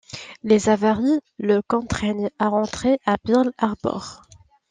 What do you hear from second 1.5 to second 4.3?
contraignent à rentrer à Pearl Harbor.